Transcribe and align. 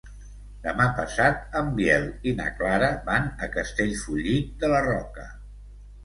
Demà 0.61 0.85
passat 0.99 1.43
en 1.59 1.67
Biel 1.79 2.07
i 2.31 2.33
na 2.39 2.47
Clara 2.61 2.87
van 3.09 3.27
a 3.47 3.49
Castellfollit 3.57 4.49
de 4.65 4.71
la 4.73 4.81
Roca. 4.87 5.27